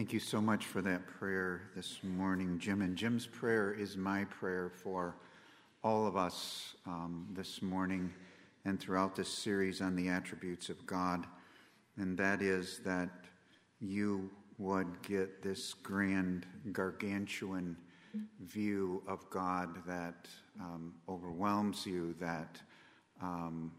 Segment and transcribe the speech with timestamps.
[0.00, 2.80] Thank you so much for that prayer this morning, Jim.
[2.80, 5.14] And Jim's prayer is my prayer for
[5.84, 8.10] all of us um, this morning
[8.64, 11.26] and throughout this series on the attributes of God.
[11.98, 13.10] And that is that
[13.78, 17.76] you would get this grand, gargantuan
[18.40, 20.26] view of God that
[20.58, 22.58] um, overwhelms you, that
[23.20, 23.70] um,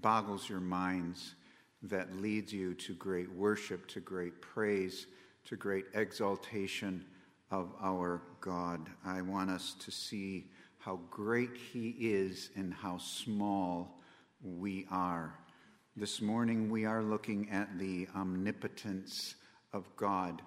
[0.00, 1.34] boggles your minds
[1.82, 5.06] that leads you to great worship, to great praise,
[5.44, 7.04] to great exaltation
[7.50, 8.88] of our God.
[9.04, 14.00] I want us to see how great He is and how small
[14.42, 15.34] we are.
[15.96, 19.34] This morning we are looking at the omnipotence
[19.72, 20.42] of God.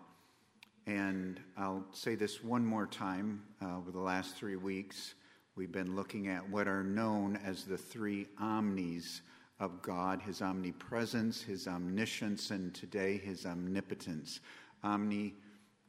[0.88, 3.44] And I'll say this one more time.
[3.62, 5.14] Uh, over the last three weeks,
[5.56, 9.22] we've been looking at what are known as the three omnis
[9.62, 14.40] of God, his omnipresence, his omniscience, and today his omnipotence.
[14.84, 15.36] Omni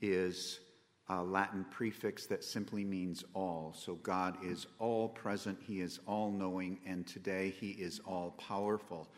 [0.03, 0.61] is
[1.09, 3.75] a Latin prefix that simply means all.
[3.77, 9.09] So God is all present, he is all knowing, and today he is all powerful.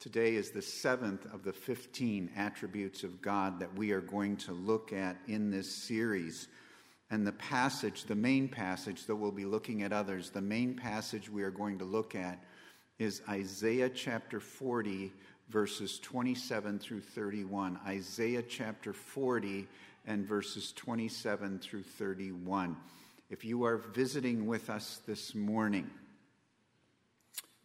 [0.00, 4.52] Today is the seventh of the 15 attributes of God that we are going to
[4.52, 6.48] look at in this series.
[7.10, 11.30] And the passage, the main passage, though we'll be looking at others, the main passage
[11.30, 12.42] we are going to look at
[12.98, 15.12] is Isaiah chapter 40,
[15.48, 17.80] verses 27 through 31.
[17.86, 19.66] Isaiah chapter 40
[20.06, 22.76] and verses 27 through 31.
[23.30, 25.90] If you are visiting with us this morning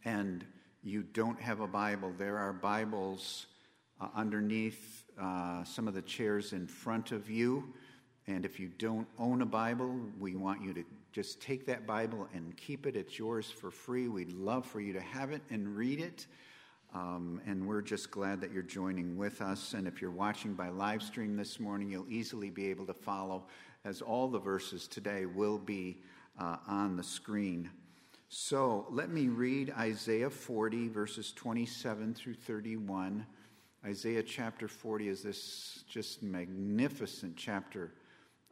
[0.04, 0.44] and
[0.82, 3.46] you don't have a Bible, there are Bibles
[4.02, 7.72] uh, underneath uh, some of the chairs in front of you.
[8.26, 10.84] And if you don't own a Bible, we want you to
[11.20, 12.96] just take that Bible and keep it.
[12.96, 14.08] It's yours for free.
[14.08, 16.28] We'd love for you to have it and read it.
[16.96, 19.74] Um, and we're just glad that you're joining with us.
[19.74, 23.48] And if you're watching by live stream this morning, you'll easily be able to follow,
[23.84, 26.00] as all the verses today will be
[26.40, 27.70] uh, on the screen.
[28.30, 33.26] So let me read Isaiah 40, verses 27 through 31.
[33.86, 37.92] Isaiah chapter 40 is this just magnificent chapter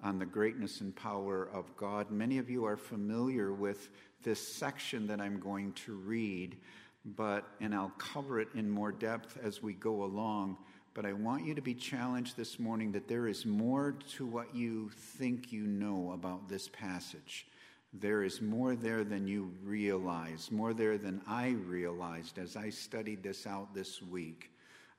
[0.04, 2.12] on the greatness and power of God.
[2.12, 3.90] Many of you are familiar with
[4.24, 6.58] this section that I'm going to read,
[7.06, 10.58] but and I'll cover it in more depth as we go along.
[10.94, 14.56] But I want you to be challenged this morning that there is more to what
[14.56, 17.46] you think you know about this passage.
[17.94, 23.24] There is more there than you realize, more there than I realized as I studied
[23.24, 24.52] this out this week.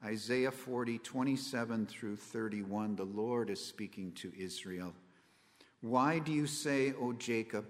[0.04, 4.94] Isaiah 40, 27 through 31, the Lord is speaking to Israel.
[5.80, 7.66] Why do you say, O Jacob,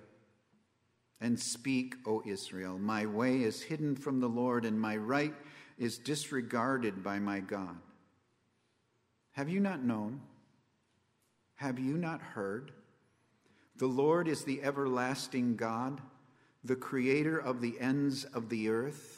[1.21, 5.35] and speak, O Israel, my way is hidden from the Lord, and my right
[5.79, 7.77] is disregarded by my God?
[9.33, 10.21] Have you not known?
[11.55, 12.73] Have you not heard?
[13.77, 16.01] The Lord is the everlasting God,
[16.63, 19.18] the creator of the ends of the earth.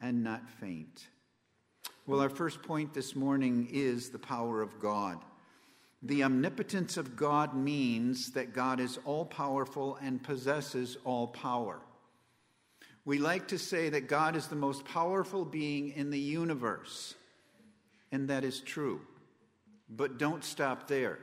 [0.00, 1.08] and not faint.
[2.06, 5.18] Well, our first point this morning is the power of God.
[6.02, 11.80] The omnipotence of God means that God is all powerful and possesses all power.
[13.06, 17.14] We like to say that God is the most powerful being in the universe,
[18.12, 19.00] and that is true.
[19.88, 21.18] But don't stop there,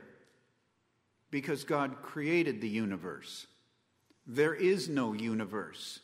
[1.30, 3.46] because God created the universe.
[4.26, 6.00] There is no universe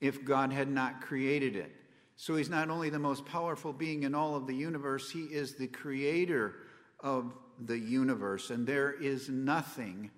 [0.00, 1.72] if God had not created it.
[2.16, 5.54] So he's not only the most powerful being in all of the universe, he is
[5.54, 6.54] the creator
[7.00, 7.34] of
[7.64, 8.50] the universe.
[8.50, 10.10] And there is nothing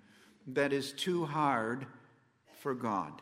[0.47, 1.85] that is too hard
[2.59, 3.21] for God.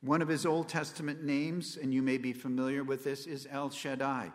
[0.00, 3.70] One of his Old Testament names, and you may be familiar with this, is El
[3.70, 4.32] Shaddai.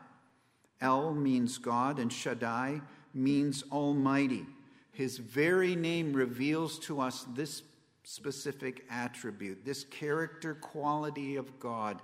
[0.81, 2.81] El means God, and Shaddai
[3.13, 4.45] means Almighty.
[4.91, 7.63] His very name reveals to us this
[8.03, 12.01] specific attribute, this character quality of God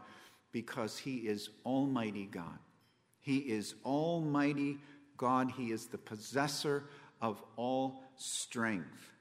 [0.53, 2.59] because He is Almighty God.
[3.19, 4.77] He is Almighty
[5.17, 5.51] God.
[5.51, 6.85] He is the possessor
[7.21, 9.11] of all strength.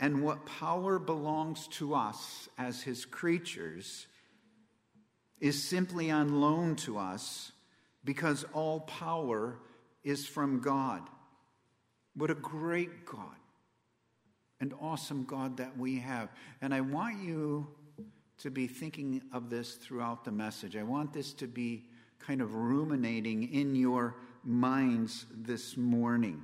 [0.00, 4.06] And what power belongs to us as His creatures
[5.40, 7.50] is simply on loan to us
[8.04, 9.58] because all power
[10.04, 11.02] is from God.
[12.16, 13.36] What a great God
[14.60, 16.28] and awesome God that we have.
[16.60, 17.68] And I want you
[18.38, 20.76] to be thinking of this throughout the message.
[20.76, 21.84] I want this to be
[22.18, 26.42] kind of ruminating in your minds this morning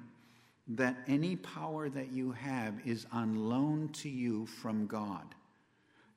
[0.69, 5.35] that any power that you have is on loan to you from God.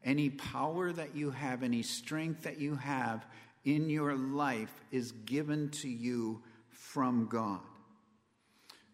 [0.03, 3.25] Any power that you have, any strength that you have
[3.63, 7.61] in your life is given to you from God.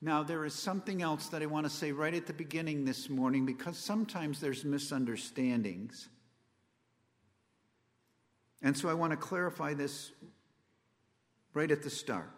[0.01, 3.09] Now, there is something else that I want to say right at the beginning this
[3.09, 6.07] morning because sometimes there's misunderstandings.
[8.61, 10.11] And so I want to clarify this
[11.53, 12.29] right at the start.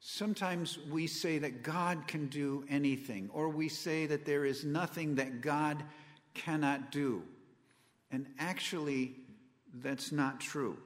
[0.00, 5.16] Sometimes we say that God can do anything, or we say that there is nothing
[5.16, 5.82] that God
[6.34, 7.22] cannot do.
[8.10, 9.14] And actually,
[9.74, 10.78] that's not true.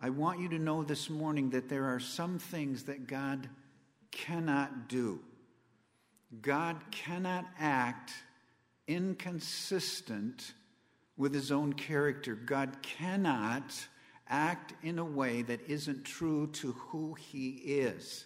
[0.00, 3.48] I want you to know this morning that there are some things that God
[4.10, 5.20] cannot do.
[6.42, 8.12] God cannot act
[8.86, 10.52] inconsistent
[11.16, 12.34] with his own character.
[12.34, 13.72] God cannot
[14.28, 18.24] act in a way that isn't true to who he is.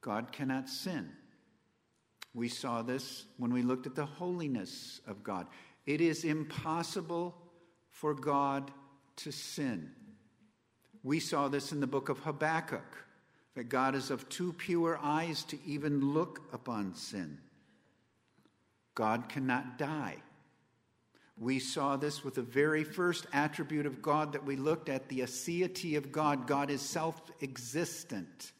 [0.00, 1.10] God cannot sin.
[2.34, 5.46] We saw this when we looked at the holiness of God.
[5.86, 7.34] It is impossible
[7.90, 8.70] for God
[9.16, 9.90] to sin.
[11.02, 13.06] We saw this in the book of Habakkuk
[13.54, 17.38] that God is of too pure eyes to even look upon sin.
[18.94, 20.16] God cannot die.
[21.38, 25.20] We saw this with the very first attribute of God that we looked at the
[25.20, 26.46] aseity of God.
[26.46, 28.52] God is self existent.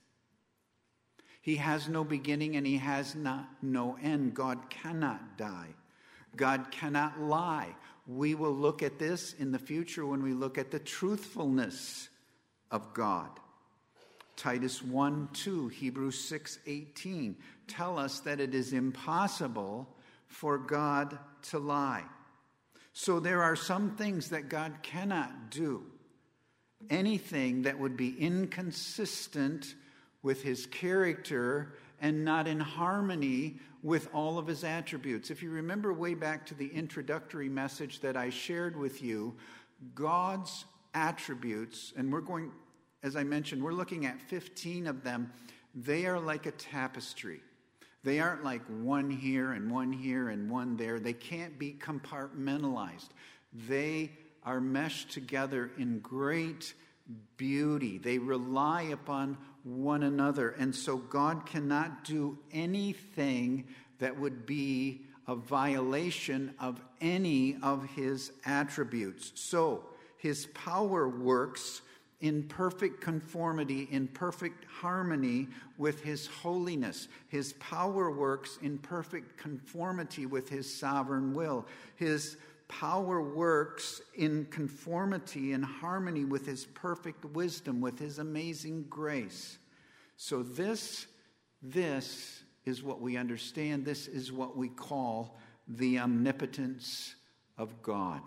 [1.40, 4.34] He has no beginning and he has not, no end.
[4.34, 5.68] God cannot die.
[6.34, 7.74] God cannot lie.
[8.06, 12.08] We will look at this in the future when we look at the truthfulness
[12.70, 13.30] of God.
[14.36, 17.36] Titus 1 2, Hebrews 6 18
[17.68, 19.88] tell us that it is impossible
[20.26, 22.04] for God to lie.
[22.98, 25.84] So there are some things that God cannot do.
[26.88, 29.74] Anything that would be inconsistent
[30.22, 35.30] with his character and not in harmony with all of his attributes.
[35.30, 39.36] If you remember way back to the introductory message that I shared with you,
[39.94, 40.64] God's
[40.94, 42.50] attributes, and we're going,
[43.02, 45.30] as I mentioned, we're looking at 15 of them,
[45.74, 47.42] they are like a tapestry.
[48.06, 51.00] They aren't like one here and one here and one there.
[51.00, 53.08] They can't be compartmentalized.
[53.68, 54.12] They
[54.44, 56.72] are meshed together in great
[57.36, 57.98] beauty.
[57.98, 60.50] They rely upon one another.
[60.50, 63.64] And so God cannot do anything
[63.98, 69.32] that would be a violation of any of his attributes.
[69.34, 69.84] So
[70.16, 71.82] his power works
[72.20, 77.08] in perfect conformity, in perfect harmony with His holiness.
[77.28, 81.66] His power works in perfect conformity with His sovereign will.
[81.96, 89.58] His power works in conformity and harmony with His perfect wisdom, with His amazing grace.
[90.16, 91.06] So, this,
[91.62, 93.84] this is what we understand.
[93.84, 97.14] This is what we call the omnipotence
[97.58, 98.22] of God.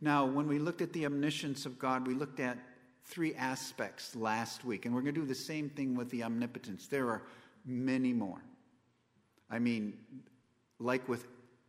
[0.00, 2.58] Now, when we looked at the omniscience of God, we looked at
[3.06, 6.86] three aspects last week, and we're going to do the same thing with the omnipotence.
[6.86, 7.22] There are
[7.64, 8.42] many more.
[9.48, 9.94] I mean,
[10.78, 11.26] like with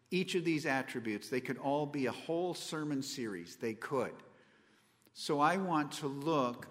[0.09, 3.55] each of these attributes, they could all be a whole sermon series.
[3.55, 4.13] They could.
[5.13, 6.67] So I want to look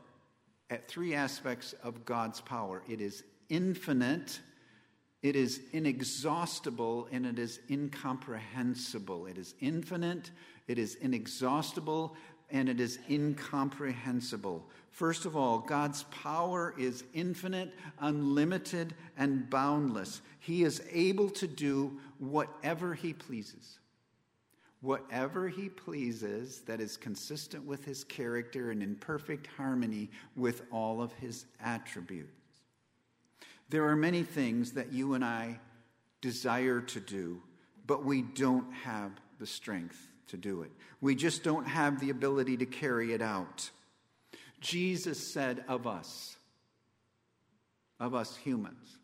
[0.71, 4.41] at three aspects of God's power it is infinite,
[5.23, 9.27] it is inexhaustible, and it is incomprehensible.
[9.27, 10.31] It is infinite,
[10.67, 12.17] it is inexhaustible,
[12.51, 14.65] and it is incomprehensible.
[14.91, 20.23] First of all, God's power is infinite, unlimited, and boundless.
[20.39, 23.79] He is able to do whatever He pleases.
[24.81, 31.03] Whatever He pleases that is consistent with His character and in perfect harmony with all
[31.03, 32.31] of His attributes.
[33.69, 35.59] There are many things that you and I
[36.21, 37.43] desire to do,
[37.87, 40.71] but we don't have the strength to do it.
[41.01, 43.71] We just don't have the ability to carry it out.
[44.61, 46.37] Jesus said of us,
[48.01, 48.99] of us humans,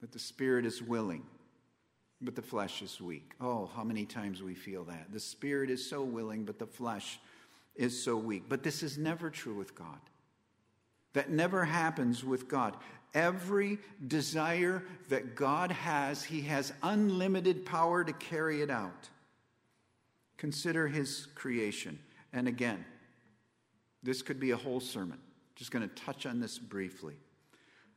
[0.00, 1.22] that the spirit is willing,
[2.20, 3.32] but the flesh is weak.
[3.40, 5.12] Oh, how many times we feel that.
[5.12, 7.18] The spirit is so willing, but the flesh
[7.74, 8.44] is so weak.
[8.48, 10.00] But this is never true with God.
[11.12, 12.76] That never happens with God.
[13.14, 19.08] Every desire that God has, He has unlimited power to carry it out.
[20.36, 21.98] Consider his creation.
[22.32, 22.84] And again,
[24.02, 25.18] this could be a whole sermon.
[25.54, 27.14] Just going to touch on this briefly.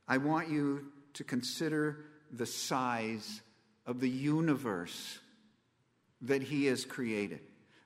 [0.08, 3.42] I want you to consider the size
[3.86, 5.20] of the universe
[6.22, 7.42] that He has created.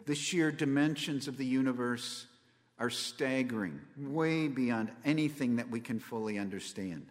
[0.06, 2.28] The sheer dimensions of the universe
[2.80, 7.08] are staggering, way beyond anything that we can fully understand.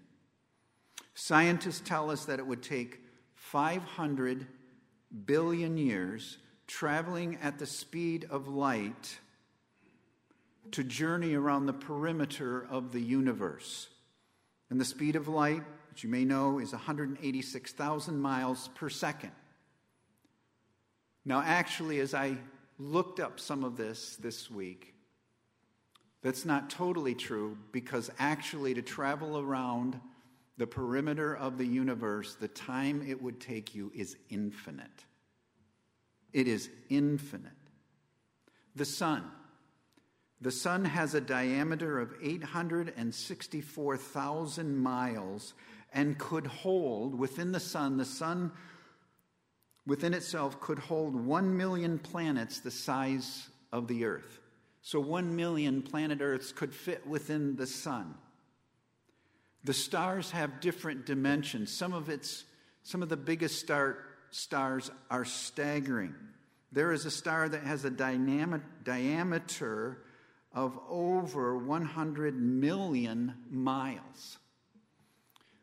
[1.15, 3.01] Scientists tell us that it would take
[3.35, 4.47] 500
[5.25, 6.39] billion years
[6.73, 9.19] traveling at the speed of light
[10.71, 13.89] to journey around the perimeter of the universe.
[14.71, 15.63] And the speed of light,
[15.95, 19.33] as you may know, is 186,000 miles per second.
[21.27, 22.39] Now, actually, as I
[22.79, 24.95] looked up some of this this week,
[26.23, 30.01] that's not totally true because actually, to travel around
[30.57, 35.05] the perimeter of the universe, the time it would take you is infinite.
[36.33, 37.53] It is infinite.
[38.75, 39.25] The sun.
[40.41, 45.55] The sun has a diameter of 864,000 miles
[45.93, 48.51] and could hold within the sun, the sun
[49.87, 54.39] within itself could hold 1 million planets the size of the earth.
[54.83, 58.15] So 1 million planet Earths could fit within the sun.
[59.65, 61.73] The stars have different dimensions.
[61.73, 62.45] Some of its
[62.85, 63.99] some of the biggest star,
[64.33, 66.15] stars are staggering.
[66.73, 69.99] There is a star that has a diameter
[70.55, 74.39] of over 100 million miles.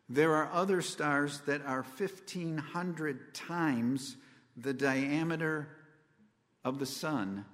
[0.08, 4.16] There are other stars that are 1,500 times
[4.56, 5.68] the diameter
[6.64, 7.46] of the sun,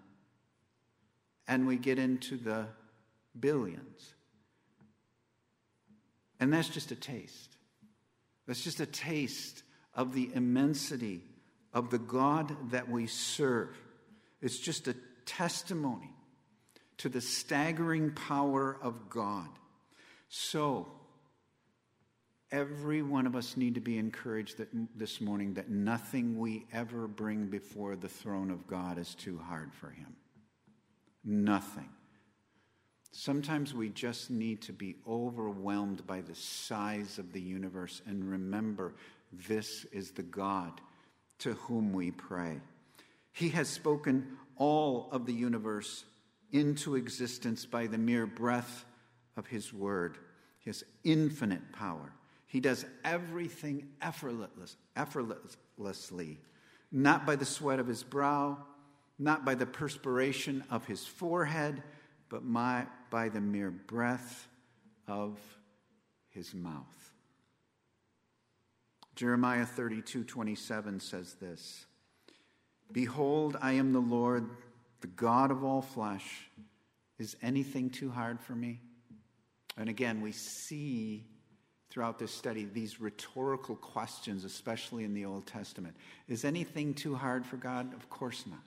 [1.48, 2.68] and we get into the
[3.38, 4.14] billions.
[6.40, 7.58] And that's just a taste.
[8.48, 9.64] That's just a taste
[9.96, 11.22] of the immensity
[11.74, 13.78] of the God that we serve.
[14.42, 16.14] It's just a testimony
[16.98, 19.50] to the staggering power of God.
[20.30, 20.88] So,
[22.52, 27.08] every one of us need to be encouraged that this morning that nothing we ever
[27.08, 30.16] bring before the throne of God is too hard for him.
[31.24, 31.90] Nothing.
[33.12, 38.94] Sometimes we just need to be overwhelmed by the size of the universe and remember
[39.48, 40.82] this is the God
[41.40, 42.60] to whom we pray.
[43.32, 46.06] He has spoken all of the universe
[46.52, 48.86] into existence by the mere breath
[49.36, 50.18] of His word,
[50.60, 52.14] His infinite power.
[52.48, 56.40] He does everything effortless, effortlessly,
[56.92, 58.58] not by the sweat of his brow,
[59.20, 61.84] not by the perspiration of his forehead
[62.30, 64.48] but my, by the mere breath
[65.08, 65.40] of
[66.30, 67.05] his mouth.
[69.16, 71.86] Jeremiah 32 27 says this
[72.92, 74.50] Behold, I am the Lord,
[75.02, 76.50] the God of all flesh.
[77.18, 78.82] Is anything too hard for me?
[79.78, 81.26] And again, we see
[81.90, 85.96] throughout this study these rhetorical questions, especially in the Old Testament.
[86.28, 87.94] Is anything too hard for God?
[87.94, 88.60] Of course not.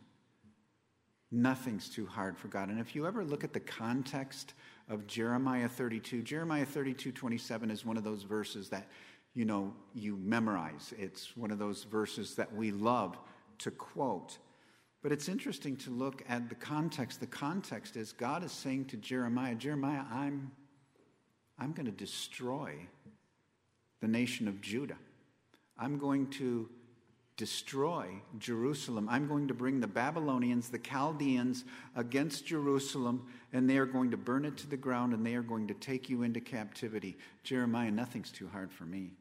[1.30, 2.70] Nothing's too hard for God.
[2.70, 4.54] And if you ever look at the context
[4.88, 8.88] of Jeremiah 32, Jeremiah 32 27 is one of those verses that,
[9.34, 10.92] you know, you memorize.
[10.98, 13.18] It's one of those verses that we love
[13.58, 14.38] to quote.
[15.02, 17.20] But it's interesting to look at the context.
[17.20, 20.50] The context is God is saying to Jeremiah, Jeremiah, I'm,
[21.58, 22.74] I'm going to destroy
[24.00, 24.98] the nation of Judah.
[25.78, 26.68] I'm going to
[27.38, 29.08] destroy Jerusalem.
[29.08, 31.64] I'm going to bring the Babylonians, the Chaldeans,
[31.96, 35.42] against Jerusalem, and they are going to burn it to the ground, and they are
[35.42, 37.16] going to take you into captivity.
[37.44, 39.12] Jeremiah, nothing's too hard for me.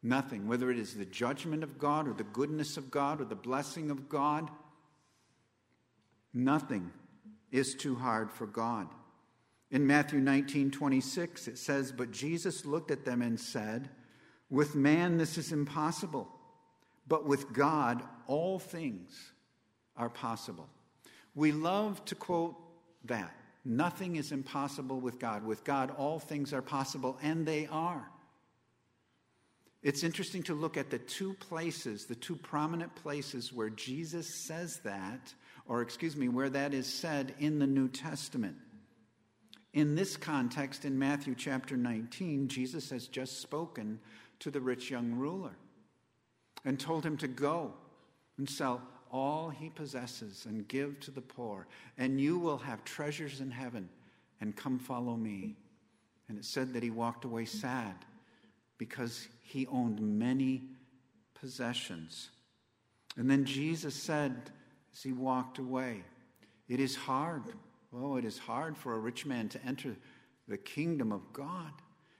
[0.00, 3.34] Nothing, whether it is the judgment of God or the goodness of God or the
[3.34, 4.48] blessing of God,
[6.32, 6.92] nothing
[7.50, 8.86] is too hard for God.
[9.72, 13.90] In Matthew 19 26, it says, But Jesus looked at them and said,
[14.50, 16.28] with man, this is impossible,
[17.06, 19.32] but with God, all things
[19.96, 20.68] are possible.
[21.34, 22.56] We love to quote
[23.04, 23.34] that.
[23.64, 25.44] Nothing is impossible with God.
[25.44, 28.08] With God, all things are possible, and they are.
[29.82, 34.80] It's interesting to look at the two places, the two prominent places where Jesus says
[34.84, 35.32] that,
[35.66, 38.56] or excuse me, where that is said in the New Testament.
[39.74, 44.00] In this context, in Matthew chapter 19, Jesus has just spoken
[44.40, 45.56] to the rich young ruler
[46.64, 47.72] and told him to go
[48.36, 51.66] and sell all he possesses and give to the poor,
[51.96, 53.88] and you will have treasures in heaven,
[54.40, 55.56] and come follow me.
[56.28, 57.94] And it said that he walked away sad
[58.76, 60.62] because he owned many
[61.34, 62.28] possessions.
[63.16, 64.50] And then Jesus said,
[64.92, 66.02] as he walked away,
[66.68, 67.44] It is hard.
[67.94, 69.96] Oh, it is hard for a rich man to enter
[70.46, 71.72] the kingdom of God.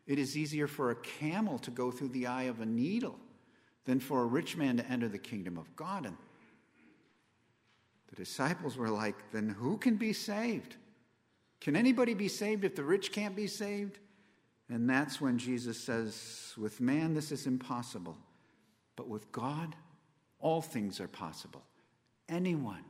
[0.08, 3.18] It is easier for a camel to go through the eye of a needle
[3.84, 6.06] than for a rich man to enter the kingdom of God.
[6.06, 6.16] And
[8.08, 10.76] the disciples were like, then who can be saved?
[11.60, 13.98] Can anybody be saved if the rich can't be saved?
[14.70, 18.16] And that's when Jesus says, with man, this is impossible.
[18.96, 19.76] But with God,
[20.40, 21.62] all things are possible.
[22.28, 22.84] Anyone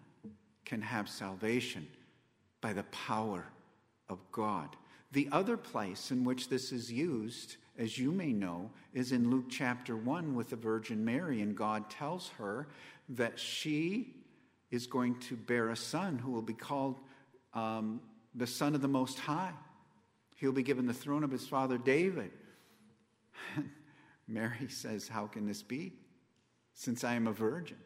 [0.65, 1.87] can have salvation
[2.61, 3.45] by the power
[4.09, 4.77] of God.
[5.13, 9.47] The other place in which this is used, as you may know, is in Luke
[9.49, 12.69] chapter 1 with the Virgin Mary, and God tells her
[13.11, 14.15] that she
[14.71, 17.01] is going to bear a son who will be called
[17.55, 18.01] um,
[18.35, 19.53] the Son of the Most High.
[20.37, 22.31] He'll be given the throne of his father David.
[24.29, 25.95] Mary says, How can this be?
[26.75, 27.79] Since I am a virgin.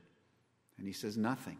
[0.76, 1.58] And he says, Nothing.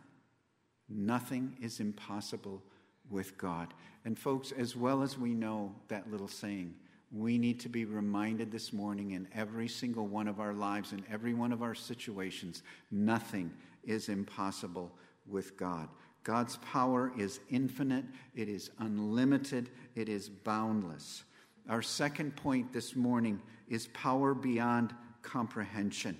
[0.88, 2.62] Nothing is impossible
[3.09, 3.73] with God.
[4.05, 6.75] And, folks, as well as we know that little saying,
[7.13, 11.05] we need to be reminded this morning in every single one of our lives, in
[11.11, 13.53] every one of our situations, nothing
[13.85, 14.91] is impossible
[15.27, 15.89] with God.
[16.25, 18.05] God's power is infinite,
[18.35, 21.25] it is unlimited, it is boundless.
[21.69, 26.17] Our second point this morning is power beyond comprehension.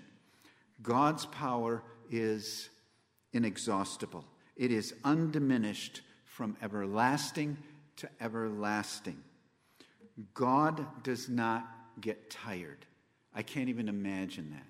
[0.83, 2.69] God's power is
[3.33, 4.25] inexhaustible,
[4.57, 7.57] it is undiminished from everlasting
[7.97, 9.23] to everlasting.
[10.35, 11.67] God does not
[12.01, 12.87] get tired.
[13.35, 14.67] I can't even imagine that.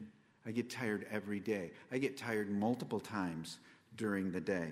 [0.46, 1.70] I get tired every day.
[1.90, 3.58] I get tired multiple times
[3.96, 4.68] during the day.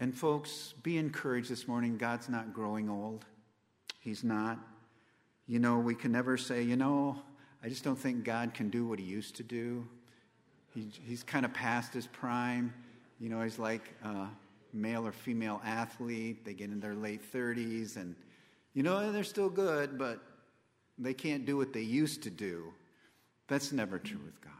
[0.00, 1.96] And folks, be encouraged this morning.
[1.96, 3.24] God's not growing old.
[4.00, 4.58] He's not.
[5.46, 7.20] You know, we can never say, you know,
[7.62, 9.86] I just don't think God can do what he used to do.
[10.74, 12.74] He, he's kind of past his prime.
[13.20, 14.26] You know, he's like uh,
[14.76, 16.44] male or female athlete.
[16.44, 18.14] They get in their late 30s and,
[18.74, 20.20] you know, they're still good, but
[20.98, 22.72] they can't do what they used to do.
[23.48, 24.52] That's never true with God.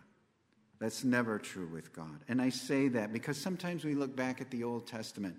[0.79, 2.21] That's never true with God.
[2.29, 5.37] And I say that because sometimes we look back at the Old Testament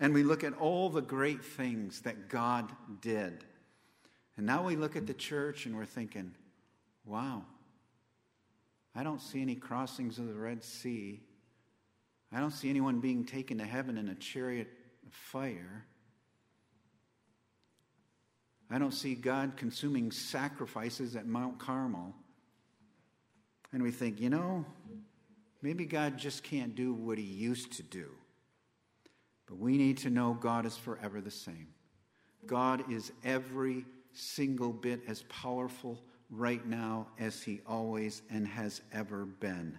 [0.00, 3.44] and we look at all the great things that God did.
[4.36, 6.34] And now we look at the church and we're thinking,
[7.04, 7.44] wow,
[8.94, 11.20] I don't see any crossings of the Red Sea.
[12.32, 14.68] I don't see anyone being taken to heaven in a chariot
[15.06, 15.86] of fire.
[18.70, 22.14] I don't see God consuming sacrifices at Mount Carmel.
[23.72, 24.64] And we think, you know,
[25.62, 28.10] maybe God just can't do what he used to do.
[29.46, 31.68] But we need to know God is forever the same.
[32.46, 39.24] God is every single bit as powerful right now as he always and has ever
[39.24, 39.78] been.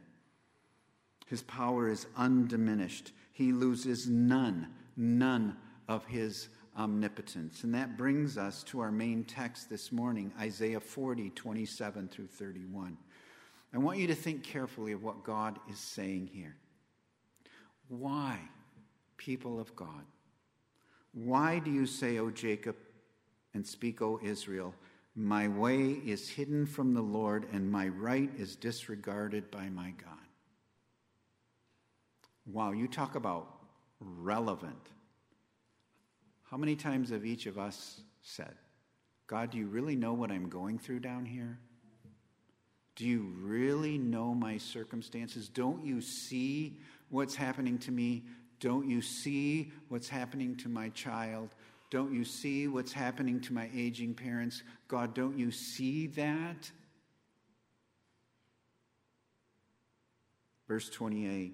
[1.28, 3.12] His power is undiminished.
[3.34, 7.64] He loses none, none of his omnipotence.
[7.64, 12.98] And that brings us to our main text this morning Isaiah 40, 27 through 31.
[13.74, 16.56] I want you to think carefully of what God is saying here.
[17.90, 18.40] Why,
[19.18, 20.06] people of God?
[21.14, 22.76] Why do you say, O Jacob,
[23.54, 24.74] and speak, O Israel,
[25.16, 30.27] my way is hidden from the Lord, and my right is disregarded by my God?
[32.52, 33.48] Wow, you talk about
[34.00, 34.90] relevant.
[36.50, 38.54] How many times have each of us said,
[39.28, 41.60] God, do you really know what I'm going through down here?
[42.96, 45.50] Do you really know my circumstances?
[45.50, 46.80] Don't you see
[47.10, 48.24] what's happening to me?
[48.60, 51.50] Don't you see what's happening to my child?
[51.92, 54.64] Don't you see what's happening to my aging parents?
[54.88, 56.72] God, don't you see that?
[60.68, 61.54] Verse 28,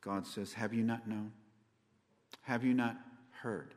[0.00, 1.32] God says, Have you not known?
[2.42, 2.96] Have you not
[3.42, 3.74] heard?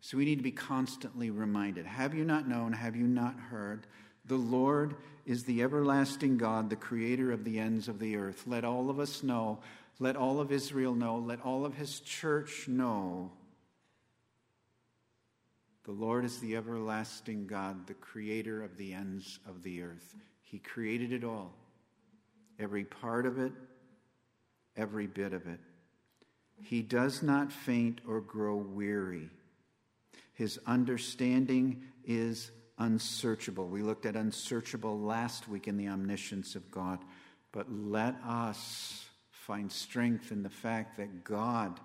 [0.00, 1.86] So we need to be constantly reminded.
[1.86, 2.72] Have you not known?
[2.72, 3.86] Have you not heard?
[4.24, 4.94] The Lord
[5.26, 8.44] is the everlasting God, the creator of the ends of the earth.
[8.46, 9.58] Let all of us know,
[9.98, 13.30] let all of Israel know, let all of his church know.
[15.84, 20.14] The Lord is the everlasting God, the creator of the ends of the earth.
[20.42, 21.52] He created it all,
[22.58, 23.52] every part of it,
[24.76, 25.60] every bit of it.
[26.62, 29.30] He does not faint or grow weary.
[30.34, 33.68] His understanding is unsearchable.
[33.68, 36.98] We looked at unsearchable last week in the omniscience of God.
[37.52, 41.80] But let us find strength in the fact that God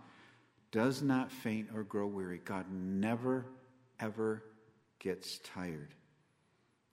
[0.72, 2.40] does not faint or grow weary.
[2.44, 3.46] God never,
[4.00, 4.44] ever
[5.00, 5.94] gets tired.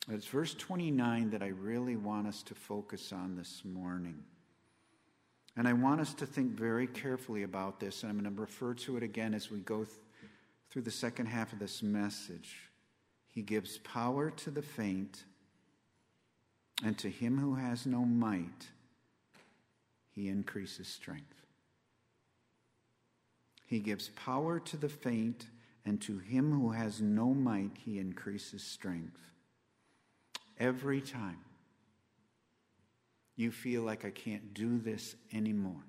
[0.09, 4.23] It's verse 29 that I really want us to focus on this morning.
[5.57, 8.75] And I want us to think very carefully about this, and I'm going to refer
[8.75, 9.97] to it again as we go th-
[10.71, 12.71] through the second half of this message.
[13.29, 15.25] He gives power to the faint,
[16.83, 18.69] and to him who has no might,
[20.15, 21.43] he increases strength.
[23.67, 25.47] He gives power to the faint,
[25.85, 29.21] and to him who has no might, he increases strength.
[30.59, 31.39] Every time
[33.37, 35.85] you feel like I can't do this anymore,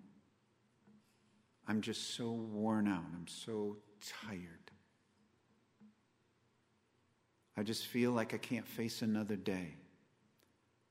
[1.68, 3.78] I'm just so worn out, I'm so
[4.26, 4.48] tired.
[7.56, 9.76] I just feel like I can't face another day.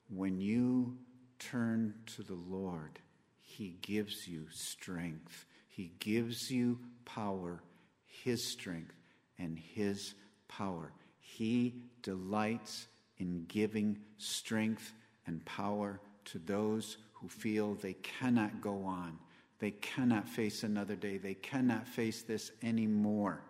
[0.09, 0.97] When you
[1.37, 2.99] turn to the Lord,
[3.41, 5.45] He gives you strength.
[5.67, 7.61] He gives you power,
[8.05, 8.95] His strength
[9.37, 10.13] and His
[10.47, 10.93] power.
[11.19, 12.87] He delights
[13.17, 14.93] in giving strength
[15.27, 19.17] and power to those who feel they cannot go on.
[19.59, 21.17] They cannot face another day.
[21.17, 23.41] They cannot face this anymore.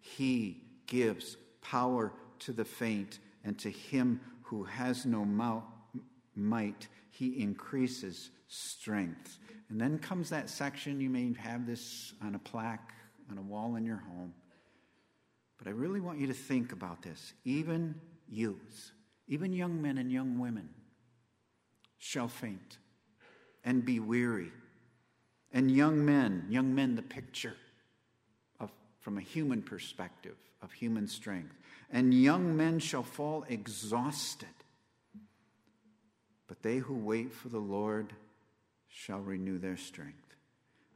[0.00, 5.24] He gives power to the faint, and to him who has no
[6.34, 9.38] might, he increases strength.
[9.68, 12.92] And then comes that section, you may have this on a plaque
[13.30, 14.34] on a wall in your home.
[15.58, 17.32] But I really want you to think about this.
[17.44, 17.94] Even
[18.28, 18.92] youths,
[19.28, 20.68] even young men and young women,
[22.04, 22.76] shall faint
[23.64, 24.52] and be weary.
[25.54, 27.54] And young men, young men, the picture
[28.60, 31.56] of, from a human perspective of human strength.
[31.90, 34.48] And young men shall fall exhausted.
[36.46, 38.12] But they who wait for the Lord
[38.86, 40.18] shall renew their strength.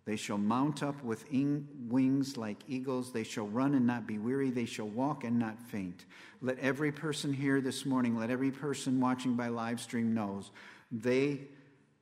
[0.05, 3.13] They shall mount up with wings like eagles.
[3.13, 4.51] They shall run and not be weary.
[4.51, 6.05] They shall walk and not faint.
[6.43, 10.51] Let every person here this morning, let every person watching by live stream knows
[10.91, 11.43] they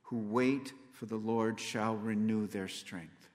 [0.03, 3.29] who wait for the Lord shall renew their strength.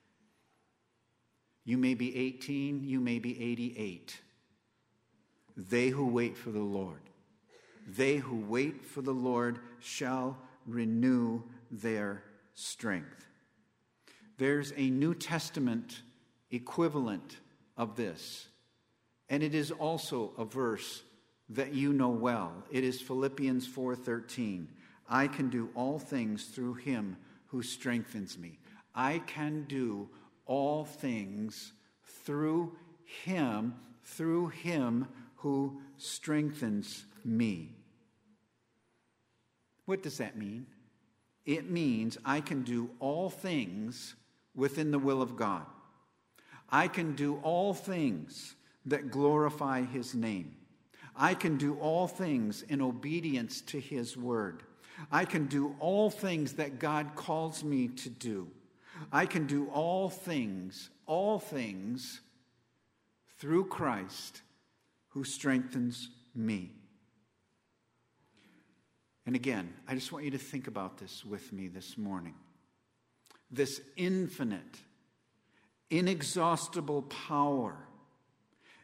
[1.64, 4.18] You may be 18, you may be 88.
[5.56, 7.02] They who wait for the Lord,
[7.86, 12.22] they who wait for the Lord shall renew their
[12.54, 13.26] strength.
[14.38, 16.02] There's a New Testament
[16.50, 17.38] equivalent
[17.76, 18.48] of this,
[19.28, 21.02] and it is also a verse
[21.50, 22.64] that you know well.
[22.70, 24.68] It is Philippians 4:13.
[25.12, 28.58] I can do all things through him who strengthens me.
[28.94, 30.08] I can do
[30.46, 31.74] all things
[32.24, 32.72] through
[33.04, 37.74] him, through him who strengthens me.
[39.84, 40.66] What does that mean?
[41.44, 44.14] It means I can do all things
[44.54, 45.66] within the will of God.
[46.70, 48.54] I can do all things
[48.86, 50.56] that glorify His name.
[51.14, 54.62] I can do all things in obedience to His word.
[55.10, 58.48] I can do all things that God calls me to do.
[59.10, 62.20] I can do all things, all things
[63.38, 64.42] through Christ
[65.08, 66.70] who strengthens me.
[69.26, 72.34] And again, I just want you to think about this with me this morning.
[73.50, 74.78] This infinite,
[75.90, 77.76] inexhaustible power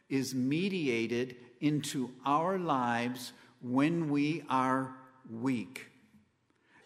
[0.09, 4.95] is mediated into our lives when we are
[5.29, 5.88] weak.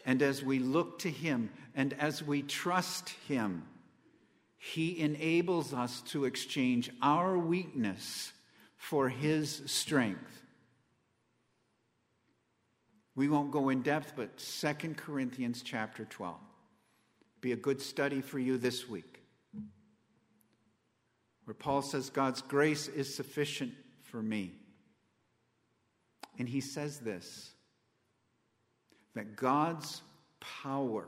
[0.06, 3.64] And as we look to Him and as we trust Him,
[4.58, 8.34] He enables us to exchange our weakness
[8.84, 10.44] for his strength.
[13.16, 16.36] We won't go in depth, but 2 Corinthians chapter 12.
[17.40, 19.22] Be a good study for you this week.
[21.46, 24.52] Where Paul says, God's grace is sufficient for me.
[26.38, 27.53] And he says this
[29.16, 30.02] that God's
[30.40, 31.08] power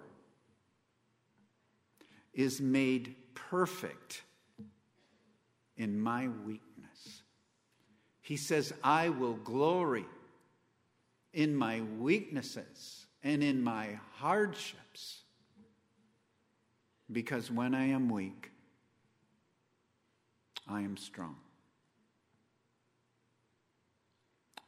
[2.33, 4.23] is made perfect
[5.77, 7.23] in my weakness.
[8.21, 10.05] He says, I will glory
[11.33, 15.21] in my weaknesses and in my hardships.
[17.11, 18.51] Because when I am weak,
[20.67, 21.35] I am strong.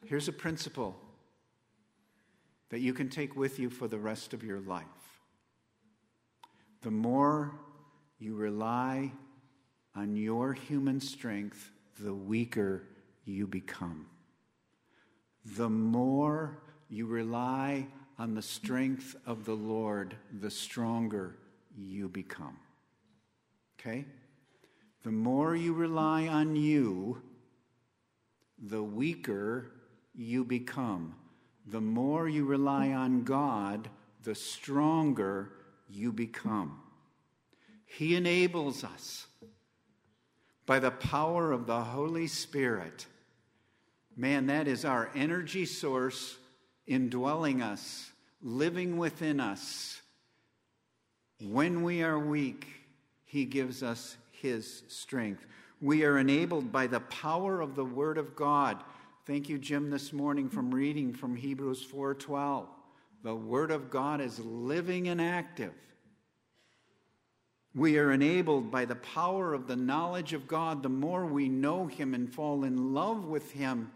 [0.06, 0.96] Here's a principle
[2.70, 4.86] that you can take with you for the rest of your life.
[6.82, 7.54] The more
[8.20, 9.12] you rely
[9.96, 12.84] on your human strength, the weaker
[13.26, 14.08] you become.
[15.46, 17.88] The more you rely
[18.20, 21.36] on the strength of the Lord, the stronger
[21.78, 22.58] you become.
[23.80, 24.06] Okay?
[25.04, 27.22] The more you rely on you,
[28.62, 29.72] the weaker
[30.16, 31.16] you become.
[31.68, 33.90] The more you rely on God,
[34.24, 35.52] the stronger
[35.90, 36.82] you become.
[37.86, 39.28] He enables us
[40.66, 43.06] by the power of the Holy Spirit
[44.20, 46.38] Man, that is our energy source
[46.88, 50.02] indwelling us, living within us.
[51.40, 52.66] When we are weak,
[53.26, 55.46] He gives us His strength.
[55.80, 58.84] We are enabled by the power of the Word of God.
[59.28, 62.66] Thank you, Jim, this morning from reading from Hebrews 4:12.
[63.24, 65.74] The Word of God is living and active.
[67.76, 70.82] We are enabled by the power of the knowledge of God.
[70.82, 73.92] The more we know Him and fall in love with Him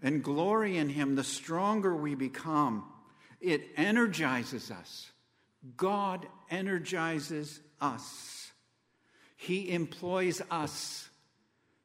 [0.00, 2.90] and glory in Him, the stronger we become.
[3.42, 5.12] It energizes us.
[5.76, 8.50] God energizes us.
[9.36, 11.10] He employs us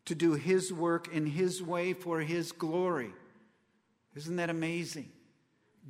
[0.08, 3.12] to do His work in His way for His glory.
[4.16, 5.10] Isn't that amazing?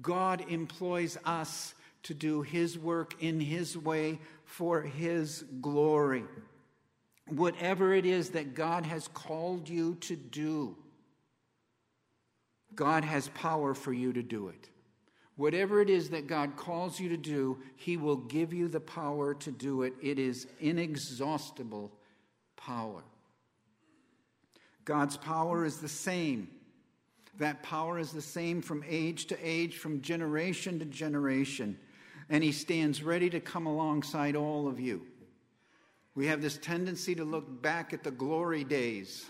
[0.01, 6.23] God employs us to do His work in His way for His glory.
[7.27, 10.75] Whatever it is that God has called you to do,
[12.73, 14.69] God has power for you to do it.
[15.35, 19.35] Whatever it is that God calls you to do, He will give you the power
[19.35, 19.93] to do it.
[20.01, 21.91] It is inexhaustible
[22.55, 23.03] power.
[24.87, 26.47] God's power is the same.
[27.39, 31.77] That power is the same from age to age, from generation to generation.
[32.29, 35.01] And He stands ready to come alongside all of you.
[36.15, 39.29] We have this tendency to look back at the glory days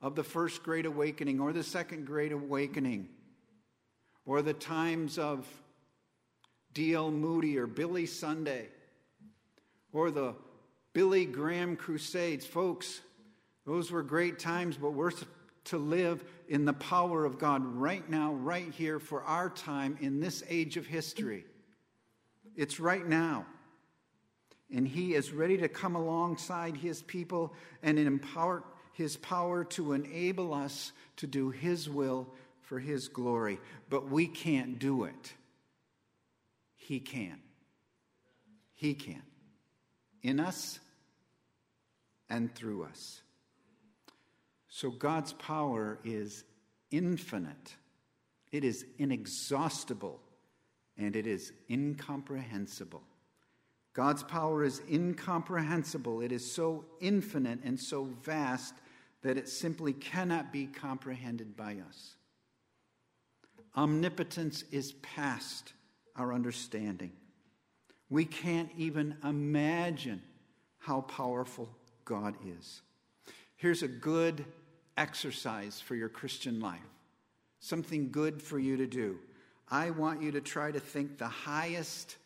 [0.00, 3.08] of the first great awakening or the second great awakening
[4.26, 5.44] or the times of
[6.72, 7.10] D.L.
[7.10, 8.68] Moody or Billy Sunday
[9.92, 10.36] or the
[10.92, 12.46] Billy Graham Crusades.
[12.46, 13.00] Folks,
[13.70, 15.12] those were great times, but we're
[15.66, 20.18] to live in the power of God right now, right here, for our time in
[20.18, 21.44] this age of history.
[22.56, 23.46] It's right now.
[24.74, 30.52] And He is ready to come alongside His people and empower His power to enable
[30.52, 32.26] us to do His will
[32.62, 33.60] for His glory.
[33.88, 35.34] But we can't do it.
[36.74, 37.38] He can.
[38.74, 39.22] He can.
[40.24, 40.80] In us
[42.28, 43.22] and through us.
[44.70, 46.44] So God's power is
[46.90, 47.74] infinite,
[48.52, 50.20] it is inexhaustible,
[50.96, 53.02] and it is incomprehensible.
[53.92, 56.20] God's power is incomprehensible.
[56.20, 58.74] It is so infinite and so vast
[59.22, 62.14] that it simply cannot be comprehended by us.
[63.76, 65.72] Omnipotence is past
[66.16, 67.12] our understanding.
[68.08, 70.22] We can't even imagine
[70.78, 71.68] how powerful
[72.04, 72.82] God is.
[73.56, 74.44] Here's a good
[74.96, 76.78] exercise for your Christian life,
[77.60, 79.18] something good for you to do.
[79.68, 82.16] I want you to try to think the highest,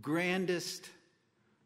[0.00, 0.88] grandest,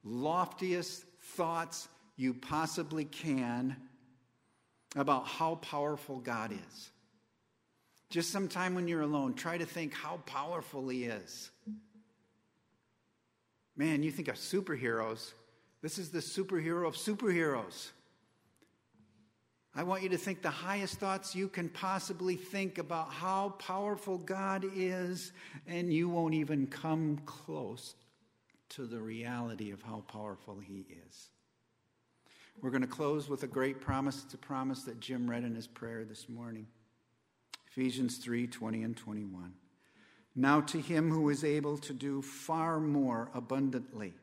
[0.02, 3.76] loftiest thoughts you possibly can
[4.96, 6.90] about how powerful God is.
[8.10, 11.50] Just sometime when you're alone, try to think how powerful He is.
[13.76, 15.32] Man, you think of superheroes.
[15.82, 17.90] This is the superhero of superheroes.
[19.76, 24.18] I want you to think the highest thoughts you can possibly think about how powerful
[24.18, 25.32] God is,
[25.66, 27.96] and you won't even come close
[28.70, 31.28] to the reality of how powerful He is.
[32.62, 34.22] We're going to close with a great promise.
[34.24, 36.66] It's a promise that Jim read in his prayer this morning
[37.68, 39.52] Ephesians 3 20 and 21.
[40.36, 44.14] Now to him who is able to do far more abundantly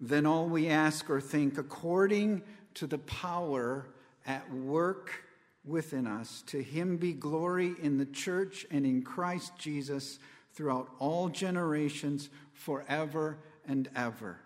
[0.00, 2.42] than all we ask or think, according
[2.74, 3.88] to the power
[4.28, 5.24] at work
[5.64, 6.44] within us.
[6.48, 10.18] To him be glory in the church and in Christ Jesus
[10.52, 14.38] throughout all generations, forever and ever.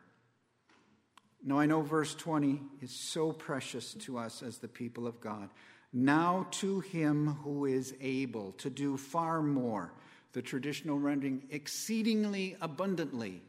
[1.44, 5.50] Now, I know verse 20 is so precious to us as the people of God.
[5.92, 9.92] Now, to him who is able to do far more,
[10.32, 13.42] the traditional rendering, exceedingly abundantly.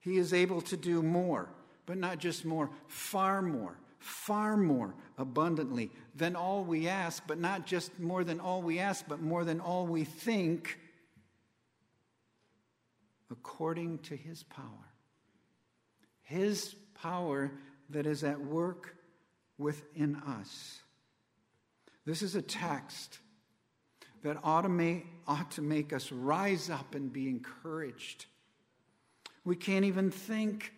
[0.00, 1.48] He is able to do more,
[1.86, 7.66] but not just more, far more far more abundantly than all we ask, but not
[7.66, 10.78] just more than all we ask, but more than all we think,
[13.30, 14.66] according to his power.
[16.22, 17.52] His power
[17.90, 18.96] that is at work
[19.58, 20.80] within us.
[22.04, 23.18] This is a text
[24.22, 28.26] that ought to, make, ought to make us rise up and be encouraged.
[29.44, 30.72] We can't even think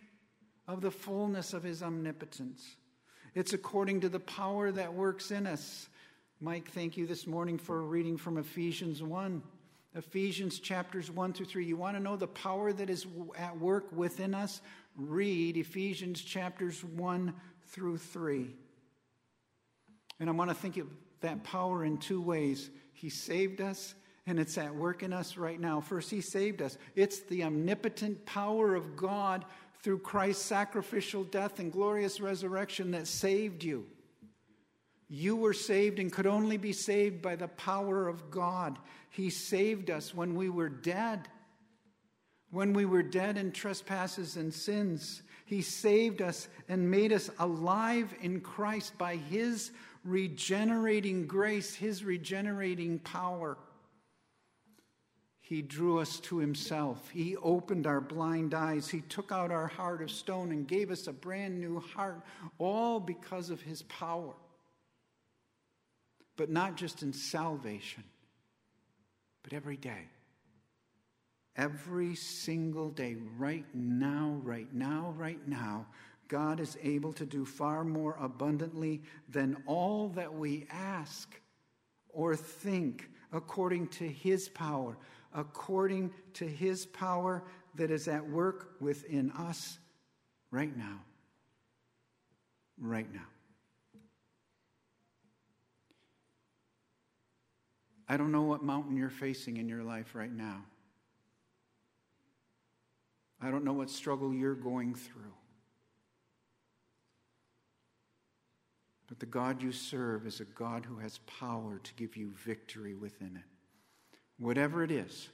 [0.67, 2.75] of the fullness of his omnipotence.
[3.35, 5.89] It's according to the power that works in us.
[6.39, 9.43] Mike, thank you this morning for reading from Ephesians 1.
[9.93, 11.65] Ephesians chapters 1 through 3.
[11.65, 13.05] You want to know the power that is
[13.37, 14.61] at work within us?
[14.95, 17.33] Read Ephesians chapters 1
[17.67, 18.47] through 3.
[20.21, 20.87] And I want to think of
[21.19, 22.69] that power in two ways.
[22.93, 23.95] He saved us,
[24.25, 25.81] and it's at work in us right now.
[25.81, 26.77] First, He saved us.
[26.95, 29.43] It's the omnipotent power of God
[29.85, 33.85] through Christ's sacrificial death and glorious resurrection that saved you.
[35.07, 38.79] You were saved and could only be saved by the power of God.
[39.11, 41.27] He saved us when we were dead.
[42.49, 48.11] When we were dead in trespasses and sins, He saved us and made us alive
[48.21, 49.71] in Christ by His
[50.03, 53.55] regenerating grace, His regenerating power.
[55.45, 57.07] He drew us to Himself.
[57.11, 58.89] He opened our blind eyes.
[58.89, 62.23] He took out our heart of stone and gave us a brand new heart,
[62.57, 64.33] all because of His power.
[66.35, 68.03] But not just in salvation,
[69.43, 70.07] but every day.
[71.55, 75.85] Every single day, right now, right now, right now,
[76.27, 81.39] God is able to do far more abundantly than all that we ask
[82.09, 84.97] or think according to His power
[85.35, 87.43] according to his power
[87.75, 89.77] that is at work within us
[90.49, 91.01] right now.
[92.79, 93.27] Right now.
[98.07, 100.63] I don't know what mountain you're facing in your life right now.
[103.41, 105.33] I don't know what struggle you're going through.
[109.07, 112.93] But the God you serve is a God who has power to give you victory
[112.93, 113.54] within it.
[114.37, 115.29] Whatever it is,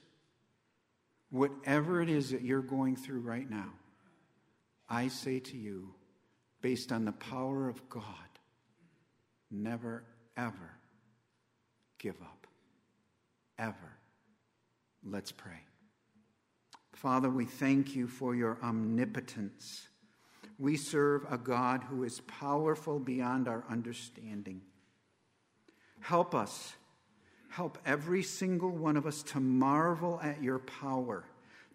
[1.30, 3.70] whatever it is that you're going through right now,
[4.88, 5.94] I say to you,
[6.60, 8.04] based on the power of God,
[9.50, 10.04] never,
[10.36, 10.78] ever
[11.98, 12.46] give up.
[13.58, 13.96] Ever.
[15.04, 15.60] Let's pray.
[16.92, 19.88] Father, we thank you for your omnipotence.
[20.58, 24.60] We serve a God who is powerful beyond our understanding.
[26.00, 26.74] Help us
[27.52, 31.22] Help every single one of us to marvel at your power,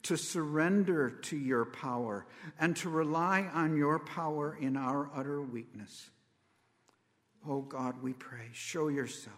[0.01, 2.25] to surrender to your power,
[2.59, 6.09] and to rely on your power in our utter weakness.
[7.47, 9.35] Oh God, we pray, show yourself.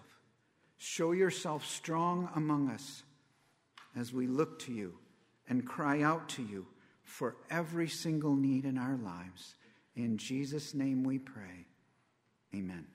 [0.78, 3.04] Show yourself strong among us
[3.98, 4.94] as we look to you
[5.50, 6.66] and cry out to you
[7.04, 9.56] for every single need in our lives.
[9.98, 11.66] In Jesus' name we pray.
[12.56, 12.86] Amen.